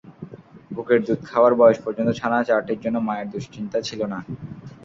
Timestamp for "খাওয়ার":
1.25-1.53